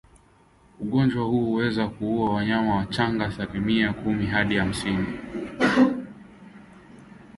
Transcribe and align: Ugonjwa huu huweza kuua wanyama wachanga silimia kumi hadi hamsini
Ugonjwa 0.79 1.23
huu 1.25 1.45
huweza 1.45 1.87
kuua 1.87 2.33
wanyama 2.33 2.75
wachanga 2.75 3.31
silimia 3.31 3.93
kumi 3.93 4.25
hadi 4.25 4.55
hamsini 4.55 5.07